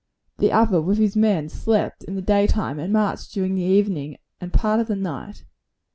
The 0.39 0.51
other, 0.51 0.81
with 0.81 0.97
his 0.97 1.15
men, 1.15 1.47
slept 1.47 2.03
in 2.05 2.15
the 2.15 2.23
day 2.23 2.47
time, 2.47 2.79
and 2.79 2.91
marched 2.91 3.35
during 3.35 3.53
the 3.53 3.61
evening 3.61 4.17
and 4.39 4.51
part 4.51 4.79
of 4.79 4.87
the 4.87 4.95
night. 4.95 5.43